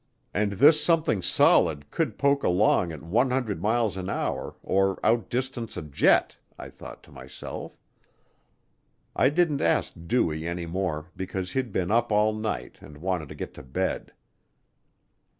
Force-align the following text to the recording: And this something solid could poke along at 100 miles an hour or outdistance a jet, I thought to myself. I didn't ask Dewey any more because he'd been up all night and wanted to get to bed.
And 0.33 0.53
this 0.53 0.83
something 0.83 1.21
solid 1.21 1.91
could 1.91 2.17
poke 2.17 2.41
along 2.41 2.91
at 2.91 3.03
100 3.03 3.61
miles 3.61 3.95
an 3.97 4.09
hour 4.09 4.55
or 4.63 4.99
outdistance 5.05 5.77
a 5.77 5.83
jet, 5.83 6.37
I 6.57 6.71
thought 6.71 7.03
to 7.03 7.11
myself. 7.11 7.77
I 9.15 9.29
didn't 9.29 9.61
ask 9.61 9.93
Dewey 10.07 10.47
any 10.47 10.65
more 10.65 11.11
because 11.15 11.51
he'd 11.51 11.71
been 11.71 11.91
up 11.91 12.11
all 12.11 12.33
night 12.33 12.79
and 12.81 12.97
wanted 12.97 13.29
to 13.29 13.35
get 13.35 13.53
to 13.53 13.61
bed. 13.61 14.11